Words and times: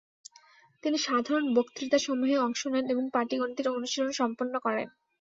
তিনি 0.83 0.97
সাধারণ 0.99 1.45
বক্তৃতাসমূহে 1.53 2.35
অংশ 2.37 2.61
নেন 2.67 2.85
এবং 2.89 3.03
পাটীগণিতের 3.13 3.67
অনুশীলন 3.71 4.11
সম্পন্ন 4.13 4.53
করেন। 4.59 4.87